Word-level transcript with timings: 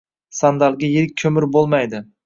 Sandalga 0.37 0.89
yirik 0.95 1.15
ko‘mir 1.25 1.49
bo‘lmaydi. 1.59 2.07